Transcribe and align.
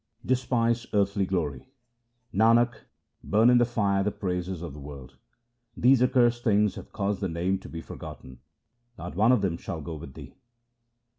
Despise 0.25 0.87
earthly 0.93 1.27
glory:— 1.27 1.67
Nanak, 2.33 2.73
burn 3.23 3.51
in 3.51 3.59
the 3.59 3.65
fire 3.65 4.03
the 4.03 4.09
praises 4.09 4.63
of 4.63 4.73
the 4.73 4.79
world; 4.79 5.15
These 5.77 6.01
accursed 6.01 6.43
things 6.43 6.73
have 6.73 6.91
caused 6.91 7.21
the 7.21 7.29
Name 7.29 7.59
to 7.59 7.69
be 7.69 7.81
for 7.81 7.95
gotten; 7.97 8.39
not 8.97 9.15
one 9.15 9.31
of 9.31 9.43
them 9.43 9.57
shall 9.57 9.79
go 9.79 9.93
with 9.93 10.15
thee. 10.15 10.33